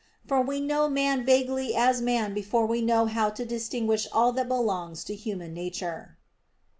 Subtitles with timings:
[0.27, 4.47] For we know man vaguely as man before we know how to distinguish all that
[4.47, 6.17] belongs to human nature.